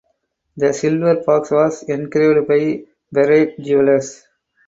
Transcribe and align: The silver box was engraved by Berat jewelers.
The 0.57 0.73
silver 0.73 1.17
box 1.23 1.51
was 1.51 1.83
engraved 1.83 2.47
by 2.47 2.85
Berat 3.13 3.59
jewelers. 3.63 4.25